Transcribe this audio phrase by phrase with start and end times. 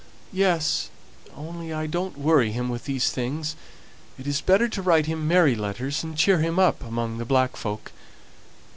[0.33, 0.89] "Yes;
[1.35, 3.55] only I don't worry him with these things;
[4.17, 7.91] it's better to write him merry letters, and cheer him up among the black folk.